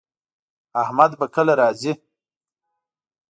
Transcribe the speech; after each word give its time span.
احمد 0.81 1.11
به 1.19 1.25
کله 1.35 1.53
راځي 1.61 1.93